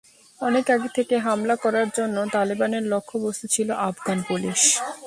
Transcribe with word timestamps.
অনেক 0.41 0.65
আগে 0.69 0.89
থেকে 0.95 1.15
হামলা 1.17 1.55
করার 1.55 1.87
জন্য 1.97 2.17
তালেবানের 2.31 2.83
লক্ষ্যবস্তু 2.83 3.45
ছিল 3.47 3.69
আফগান 3.89 4.19
পুলিশ। 4.27 4.61